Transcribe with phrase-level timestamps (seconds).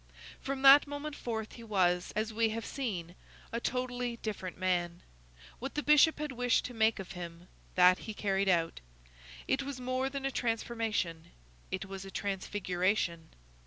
[0.41, 3.13] From that moment forth he was, as we have seen,
[3.51, 5.03] a totally different man.
[5.59, 8.79] What the Bishop had wished to make of him, that he carried out.
[9.47, 11.25] It was more than a transformation;
[11.69, 13.29] it was a transfiguration.